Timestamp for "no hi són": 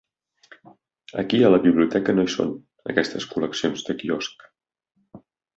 2.17-2.55